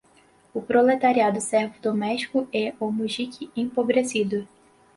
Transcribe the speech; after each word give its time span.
o 0.51 0.59
proletário 0.59 1.39
servo 1.39 1.75
doméstico 1.79 2.49
e 2.51 2.73
o 2.79 2.91
mujique 2.91 3.51
empobrecido 3.55 4.47